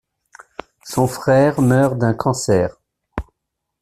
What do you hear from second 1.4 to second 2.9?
meurt d'un cancer.